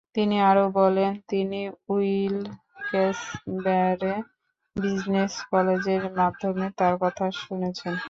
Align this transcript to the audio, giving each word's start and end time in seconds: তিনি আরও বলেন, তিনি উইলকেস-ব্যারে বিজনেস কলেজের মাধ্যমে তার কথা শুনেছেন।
তিনি 0.15 0.35
আরও 0.49 0.65
বলেন, 0.73 1.11
তিনি 1.27 1.59
উইলকেস-ব্যারে 1.89 3.33
বিজনেস 4.75 5.33
কলেজের 5.51 6.03
মাধ্যমে 6.19 6.65
তার 6.79 6.95
কথা 7.03 7.25
শুনেছেন। 7.41 7.93